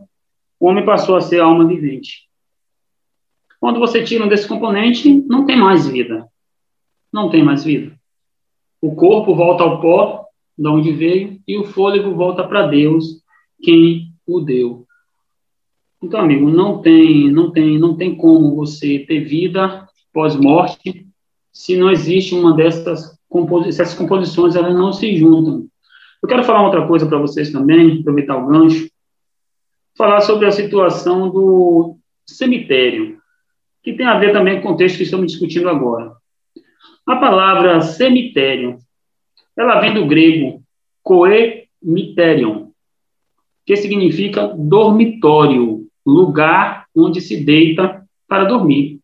[0.58, 2.26] O homem passou a ser alma vivente.
[3.60, 6.26] Quando você tira um desse componente, não tem mais vida.
[7.12, 7.96] Não tem mais vida.
[8.80, 10.24] O corpo volta ao pó,
[10.56, 13.22] de onde veio, e o fôlego volta para Deus,
[13.62, 14.86] quem o deu.
[16.02, 21.06] Então, amigo, não tem, não tem, não tem como você ter vida pós-morte
[21.52, 25.66] se não existe uma dessas composições, essas composições elas não se juntam.
[26.22, 28.90] Eu quero falar outra coisa para vocês também, aproveitar o gancho,
[29.96, 33.18] falar sobre a situação do cemitério,
[33.82, 36.12] que tem a ver também com o contexto que estamos discutindo agora.
[37.06, 38.78] A palavra cemitério,
[39.56, 40.62] ela vem do grego
[41.02, 42.65] coemiterion,
[43.66, 49.00] que significa dormitório, lugar onde se deita para dormir.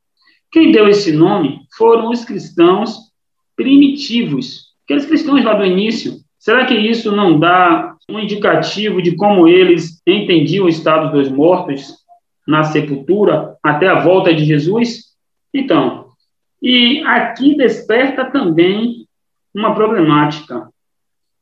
[0.51, 3.11] Quem deu esse nome foram os cristãos
[3.57, 6.21] primitivos, aqueles cristãos lá do início.
[6.39, 11.95] Será que isso não dá um indicativo de como eles entendiam o estado dos mortos
[12.47, 15.13] na sepultura até a volta de Jesus?
[15.53, 16.07] Então,
[16.61, 19.07] e aqui desperta também
[19.55, 20.69] uma problemática.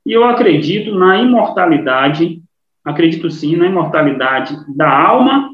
[0.05, 2.43] E eu acredito na imortalidade,
[2.85, 5.51] acredito sim na imortalidade da alma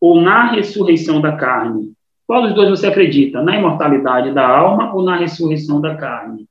[0.00, 1.92] ou na ressurreição da carne.
[2.26, 3.42] Qual dos dois você acredita?
[3.42, 6.46] Na imortalidade da alma ou na ressurreição da carne?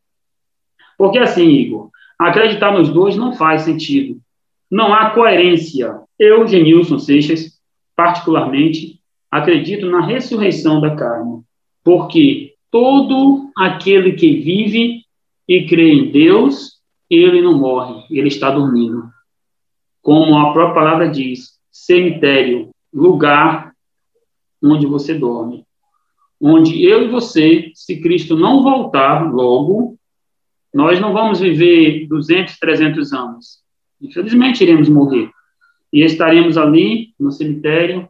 [0.97, 4.19] Porque assim, Igor, acreditar nos dois não faz sentido.
[4.69, 5.99] Não há coerência.
[6.17, 7.60] Eu, Genilson Seixas,
[7.95, 8.99] particularmente,
[9.30, 11.41] acredito na ressurreição da carne.
[11.84, 15.03] Porque todo aquele que vive
[15.47, 19.10] e crê em Deus, ele não morre, ele está dormindo.
[20.07, 23.73] Como a própria palavra diz, cemitério, lugar
[24.63, 25.67] onde você dorme
[26.39, 29.97] onde eu e você, se Cristo não voltar logo,
[30.73, 33.59] nós não vamos viver 200, 300 anos.
[34.01, 35.29] Infelizmente, iremos morrer.
[35.91, 38.07] E estaremos ali no cemitério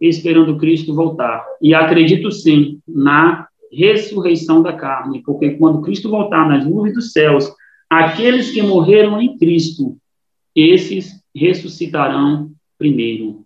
[0.00, 1.44] esperando Cristo voltar.
[1.62, 7.50] E acredito sim na ressurreição da carne, porque quando Cristo voltar nas nuvens dos céus,
[7.88, 9.96] aqueles que morreram em Cristo,
[10.54, 13.42] esses ressuscitarão primeiro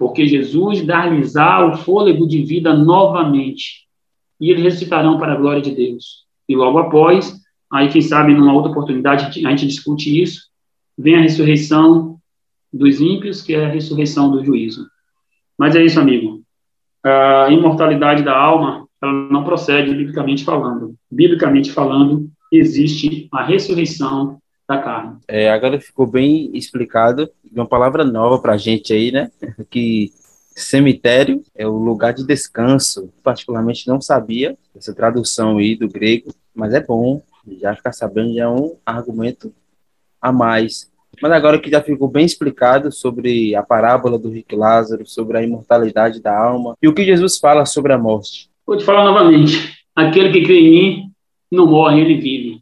[0.00, 3.86] porque Jesus dar-lhes-á o fôlego de vida novamente,
[4.40, 6.24] e eles ressuscitarão para a glória de Deus.
[6.48, 7.38] E logo após,
[7.70, 10.44] aí quem sabe numa outra oportunidade a gente discute isso,
[10.96, 12.18] vem a ressurreição
[12.72, 14.86] dos ímpios, que é a ressurreição do juízo.
[15.58, 16.40] Mas é isso, amigo.
[17.04, 20.94] A imortalidade da alma, ela não procede biblicamente falando.
[21.10, 24.39] Biblicamente falando, existe a ressurreição
[24.70, 25.16] da carne.
[25.26, 29.28] É, agora ficou bem explicado, uma palavra nova para a gente aí, né?
[29.68, 30.12] Que
[30.54, 33.12] cemitério é o lugar de descanso.
[33.22, 37.20] Particularmente não sabia essa tradução aí do grego, mas é bom
[37.60, 39.52] já ficar sabendo já é um argumento
[40.22, 40.88] a mais.
[41.20, 45.42] Mas agora que já ficou bem explicado sobre a parábola do rico Lázaro, sobre a
[45.42, 48.48] imortalidade da alma e o que Jesus fala sobre a morte.
[48.64, 49.74] Vou te falar novamente.
[49.96, 51.10] Aquele que crê em mim
[51.50, 52.60] não morre, ele vive.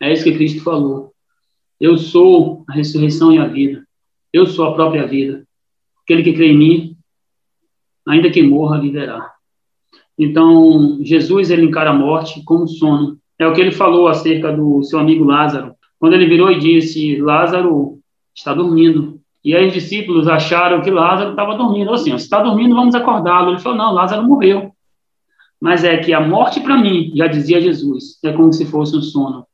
[0.00, 1.09] É isso que Cristo falou.
[1.80, 3.82] Eu sou a ressurreição e a vida.
[4.32, 5.44] Eu sou a própria vida.
[6.02, 6.96] Aquele que crê em mim,
[8.06, 9.32] ainda que morra, viverá.
[10.18, 13.18] Então, Jesus, ele encara a morte como sono.
[13.38, 15.74] É o que ele falou acerca do seu amigo Lázaro.
[15.98, 17.98] Quando ele virou e disse, Lázaro
[18.34, 19.18] está dormindo.
[19.42, 21.94] E aí os discípulos acharam que Lázaro estava dormindo.
[21.94, 23.52] Assim, se está dormindo, vamos acordá-lo.
[23.52, 24.70] Ele falou, não, Lázaro morreu.
[25.58, 29.00] Mas é que a morte para mim, já dizia Jesus, é como se fosse um
[29.00, 29.46] sono.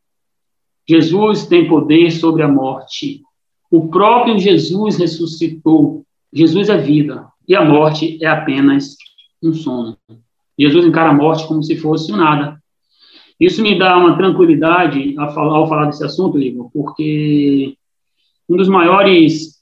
[0.89, 3.23] Jesus tem poder sobre a morte.
[3.71, 6.05] O próprio Jesus ressuscitou.
[6.33, 8.97] Jesus é vida e a morte é apenas
[9.43, 9.97] um sono.
[10.59, 12.61] Jesus encara a morte como se fosse nada.
[13.39, 17.77] Isso me dá uma tranquilidade ao falar, ao falar desse assunto, Igor, porque
[18.49, 19.57] um dos maiores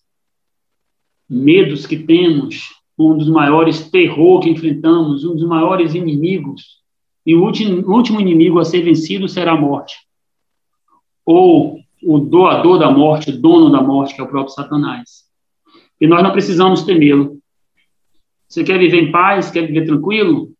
[1.28, 6.84] medos que temos, um dos maiores terror que enfrentamos, um dos maiores inimigos
[7.26, 9.96] e o último inimigo a ser vencido será a morte.
[11.24, 15.24] Ou o doador da morte, o dono da morte, que é o próprio Satanás.
[16.00, 17.38] E nós não precisamos temê-lo.
[18.48, 19.50] Você quer viver em paz?
[19.50, 20.52] Quer viver tranquilo?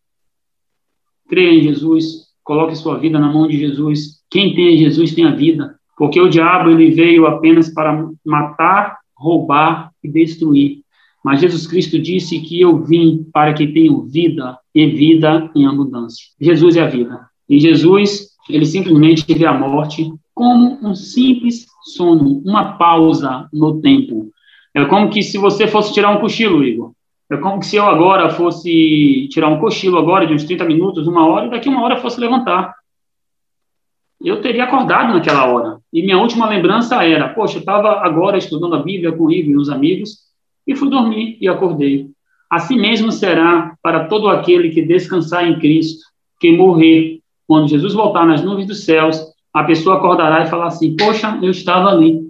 [1.28, 2.24] Creia em Jesus.
[2.42, 4.22] Coloque sua vida na mão de Jesus.
[4.30, 5.78] Quem tem Jesus tem a vida.
[5.96, 10.82] Porque o diabo ele veio apenas para matar, roubar e destruir.
[11.24, 16.26] Mas Jesus Cristo disse que eu vim para que tenham vida e vida em abundância.
[16.38, 17.26] Jesus é a vida.
[17.48, 24.30] E Jesus, ele simplesmente vê a morte como um simples sono, uma pausa no tempo.
[24.74, 26.92] É como que se você fosse tirar um cochilo, Igor.
[27.30, 31.06] É como que se eu agora fosse tirar um cochilo agora de uns 30 minutos,
[31.06, 32.74] uma hora, e daqui uma hora fosse levantar.
[34.22, 35.78] Eu teria acordado naquela hora.
[35.92, 39.52] E minha última lembrança era, poxa, eu estava agora estudando a Bíblia com o Igor
[39.52, 40.18] e os amigos,
[40.66, 42.08] e fui dormir e acordei.
[42.50, 46.04] Assim mesmo será para todo aquele que descansar em Cristo,
[46.40, 47.20] que morrer.
[47.46, 51.52] Quando Jesus voltar nas nuvens dos céus, a pessoa acordará e falar assim: Poxa, eu
[51.52, 52.28] estava ali.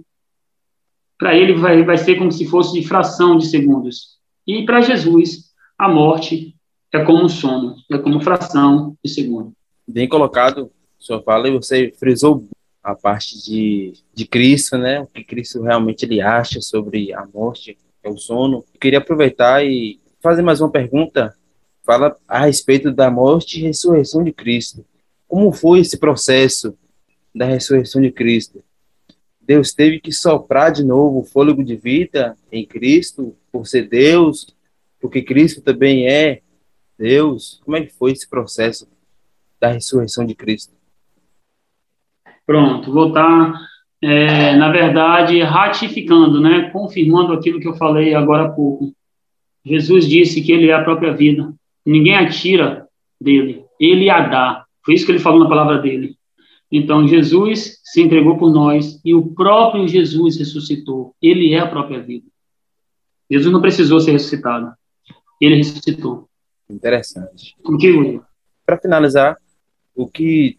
[1.17, 4.19] Para ele vai, vai ser como se fosse fração de segundos.
[4.45, 5.45] E para Jesus,
[5.77, 6.55] a morte
[6.93, 9.53] é como um sono, é como fração de segundo.
[9.87, 12.47] Bem colocado, senhor fala, e você frisou
[12.83, 15.01] a parte de, de Cristo, né?
[15.01, 18.63] O que Cristo realmente ele acha sobre a morte é o sono.
[18.73, 21.33] Eu queria aproveitar e fazer mais uma pergunta.
[21.83, 24.85] Fala a respeito da morte e ressurreição de Cristo.
[25.27, 26.77] Como foi esse processo
[27.35, 28.63] da ressurreição de Cristo?
[29.41, 34.55] Deus teve que soprar de novo o fôlego de vida em Cristo, por ser Deus,
[34.99, 36.41] porque Cristo também é
[36.97, 37.61] Deus.
[37.63, 38.87] Como é que foi esse processo
[39.59, 40.73] da ressurreição de Cristo?
[42.45, 43.53] Pronto, vou estar
[44.01, 48.93] é, na verdade, ratificando, né, confirmando aquilo que eu falei agora há pouco.
[49.63, 51.53] Jesus disse que ele é a própria vida.
[51.85, 52.87] Ninguém a tira
[53.19, 54.65] dele, ele a dá.
[54.83, 56.15] Foi isso que ele falou na palavra dele.
[56.71, 61.15] Então, Jesus se entregou por nós e o próprio Jesus ressuscitou.
[61.21, 62.27] Ele é a própria vida.
[63.29, 64.73] Jesus não precisou ser ressuscitado.
[65.39, 66.27] Ele ressuscitou.
[66.69, 67.55] Interessante.
[67.63, 68.23] Contigo,
[68.65, 69.37] Para finalizar,
[69.95, 70.57] o que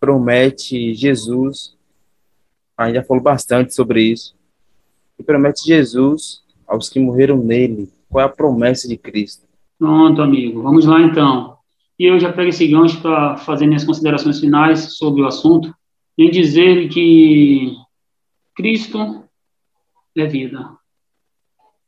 [0.00, 1.76] promete Jesus
[2.78, 4.36] a gente já falou bastante sobre isso.
[5.18, 7.92] E promete Jesus aos que morreram nele.
[8.08, 9.44] Qual é a promessa de Cristo?
[9.76, 10.62] Pronto, amigo.
[10.62, 11.57] Vamos lá, então.
[11.98, 15.74] E eu já pego esse gancho para fazer minhas considerações finais sobre o assunto,
[16.16, 17.72] em dizer que
[18.54, 19.24] Cristo
[20.16, 20.70] é vida.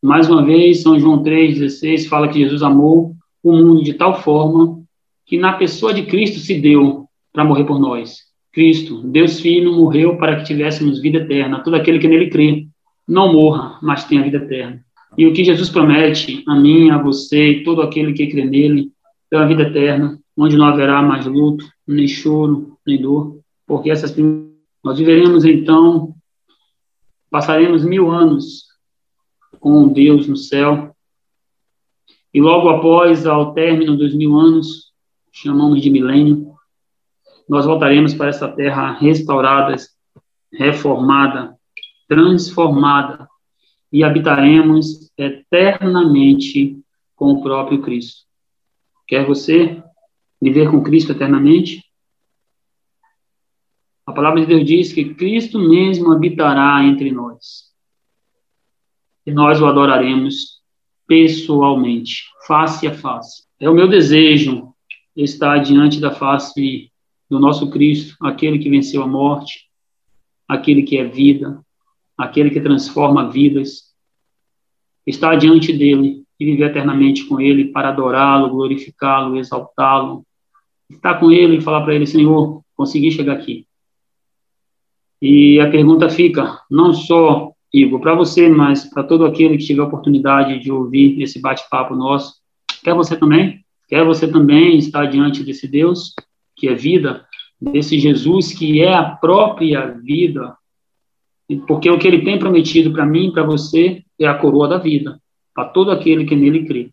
[0.02, 4.82] Mais uma vez, São João 3,16 fala que Jesus amou o mundo de tal forma
[5.26, 8.18] que na pessoa de Cristo se deu para morrer por nós.
[8.52, 11.62] Cristo, Deus Filho, morreu para que tivéssemos vida eterna.
[11.62, 12.66] Todo aquele que nele crê,
[13.06, 14.84] não morra, mas tenha vida eterna.
[15.16, 18.90] E o que Jesus promete a mim, a você e todo aquele que crê nele,
[19.32, 24.14] é a vida eterna, onde não haverá mais luto, nem choro, nem dor, porque essas
[24.82, 26.14] nós viveremos então,
[27.30, 28.64] passaremos mil anos
[29.60, 30.94] com Deus no céu,
[32.32, 34.92] e logo após, ao término dos mil anos,
[35.32, 36.54] chamamos de milênio,
[37.48, 39.74] nós voltaremos para essa terra restaurada,
[40.52, 41.56] reformada,
[42.08, 43.28] transformada
[43.92, 46.78] e habitaremos eternamente
[47.16, 48.29] com o próprio Cristo.
[49.10, 49.82] Quer você
[50.40, 51.84] viver com Cristo eternamente?
[54.06, 57.72] A palavra de Deus diz que Cristo mesmo habitará entre nós.
[59.26, 60.62] E nós o adoraremos
[61.08, 63.48] pessoalmente, face a face.
[63.58, 64.72] É o meu desejo
[65.16, 66.92] estar diante da face
[67.28, 69.68] do nosso Cristo, aquele que venceu a morte,
[70.46, 71.60] aquele que é vida,
[72.16, 73.92] aquele que transforma vidas,
[75.04, 80.24] estar diante dele e viver eternamente com ele para adorá-lo, glorificá-lo, exaltá-lo,
[80.88, 83.66] estar com ele e falar para ele, Senhor, consegui chegar aqui.
[85.20, 89.82] E a pergunta fica, não só, Igor, para você, mas para todo aquele que tiver
[89.82, 92.36] a oportunidade de ouvir esse bate-papo nosso,
[92.82, 93.62] quer você também?
[93.86, 96.14] Quer você também estar diante desse Deus?
[96.60, 97.26] que é vida,
[97.58, 100.54] desse Jesus que é a própria vida,
[101.66, 105.18] porque o que ele tem prometido para mim para você é a coroa da vida,
[105.54, 106.90] para todo aquele que nele crê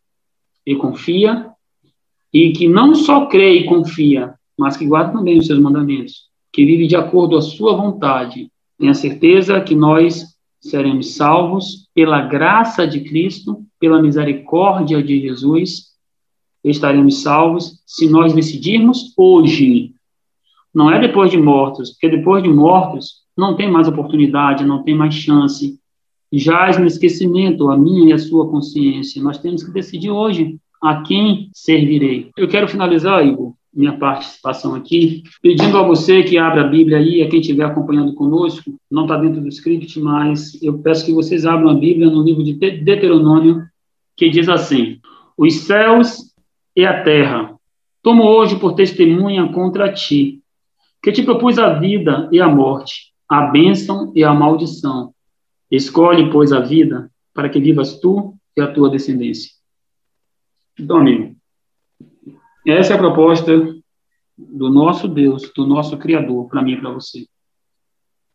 [0.65, 1.49] e confia,
[2.33, 6.65] e que não só crê e confia, mas que guarda também os seus mandamentos, que
[6.65, 8.51] vive de acordo com a sua vontade.
[8.77, 10.25] Tenha certeza que nós
[10.59, 15.87] seremos salvos pela graça de Cristo, pela misericórdia de Jesus
[16.69, 19.93] estaremos salvos se nós decidirmos hoje.
[20.73, 24.95] Não é depois de mortos, porque depois de mortos não tem mais oportunidade, não tem
[24.95, 25.79] mais chance.
[26.31, 29.21] Jaz no esquecimento a minha e a sua consciência.
[29.21, 32.31] Nós temos que decidir hoje a quem servirei.
[32.37, 37.21] Eu quero finalizar, Igor, minha participação aqui, pedindo a você que abra a Bíblia aí,
[37.21, 41.45] a quem estiver acompanhando conosco, não está dentro do script, mas eu peço que vocês
[41.45, 43.63] abram a Bíblia no livro de Deuteronômio,
[44.15, 44.99] que diz assim:
[45.37, 46.33] Os céus
[46.75, 47.55] e a terra
[48.01, 50.39] tomo hoje por testemunha contra ti,
[51.03, 55.13] que te propus a vida e a morte, a bênção e a maldição.
[55.69, 59.51] Escolhe, pois, a vida, para que vivas tu e a tua descendência.
[60.79, 61.35] Então, amigo,
[62.65, 63.51] essa é a proposta
[64.37, 67.25] do nosso Deus, do nosso Criador, para mim e para você.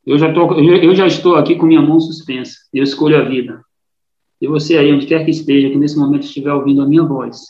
[0.04, 2.56] Eu já, tô, eu já estou aqui com minha mão suspensa.
[2.72, 3.62] Eu escolho a vida.
[4.40, 7.46] E você aí, onde quer que esteja, que nesse momento estiver ouvindo a minha voz,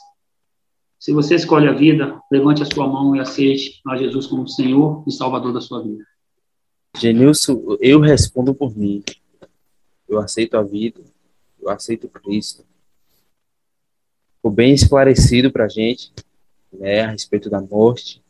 [1.01, 5.03] se você escolhe a vida, levante a sua mão e aceite a Jesus como Senhor
[5.07, 6.05] e Salvador da sua vida.
[6.97, 9.03] Genilson, eu respondo por mim.
[10.13, 11.01] Eu aceito a vida,
[11.59, 12.67] eu aceito Cristo.
[14.37, 16.13] Ficou bem esclarecido para a gente
[16.71, 18.23] né, a respeito da morte,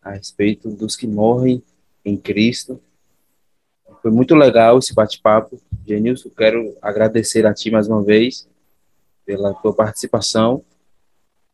[0.00, 1.62] a respeito dos que morrem
[2.06, 2.80] em Cristo.
[4.00, 5.60] Foi muito legal esse bate-papo.
[5.86, 8.48] Genilson, quero agradecer a ti mais uma vez
[9.26, 10.64] pela tua participação.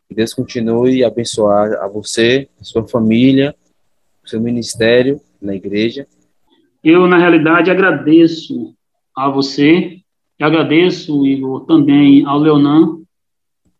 [0.09, 3.53] Que Deus continue a abençoar a você, a sua família,
[4.25, 6.07] o seu ministério na igreja.
[6.85, 8.76] Eu, na realidade, agradeço
[9.17, 10.01] a você,
[10.39, 12.99] agradeço, Igor, também ao Leonan,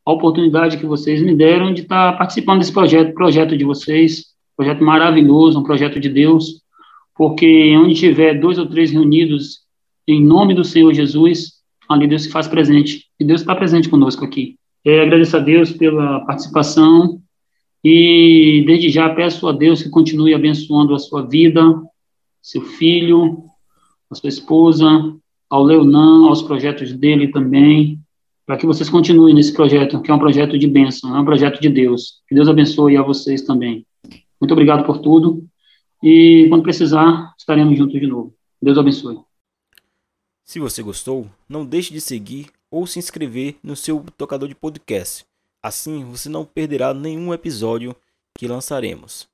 [0.05, 4.25] a oportunidade que vocês me deram de estar participando desse projeto, projeto de vocês,
[4.57, 6.63] projeto maravilhoso, um projeto de Deus,
[7.15, 9.67] porque onde tiver dois ou três reunidos
[10.09, 11.57] em nome do Senhor Jesus,
[11.89, 14.57] ali Deus se faz presente, e Deus está presente conosco aqui.
[14.85, 17.21] É, agradeço a Deus pela participação
[17.83, 21.61] e desde já peço a Deus que continue abençoando a sua vida,
[22.41, 23.43] seu filho,
[24.09, 24.87] a sua esposa,
[25.49, 28.01] ao Leonan, aos projetos dele também,
[28.45, 31.61] para que vocês continuem nesse projeto, que é um projeto de bênção, é um projeto
[31.61, 32.23] de Deus.
[32.29, 33.85] Que Deus abençoe a vocês também.
[34.41, 35.45] Muito obrigado por tudo.
[36.03, 38.35] E quando precisar, estaremos juntos de novo.
[38.63, 39.19] Deus abençoe.
[40.45, 45.25] Se você gostou, não deixe de seguir ou se inscrever no seu tocador de podcast.
[45.63, 47.97] Assim você não perderá nenhum episódio
[48.39, 49.29] que lançaremos.